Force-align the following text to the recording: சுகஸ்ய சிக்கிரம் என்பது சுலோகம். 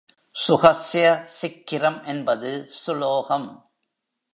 சுகஸ்ய 0.35 1.23
சிக்கிரம் 1.25 2.03
என்பது 2.03 2.65
சுலோகம். 2.69 3.69